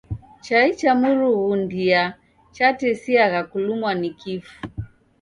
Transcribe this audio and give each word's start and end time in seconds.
Chai 0.43 0.69
cha 0.75 0.95
mrunghundia 0.95 2.17
chatesiagha 2.51 3.43
kulumwa 3.43 3.93
ni 3.93 4.09
kifu. 4.09 4.67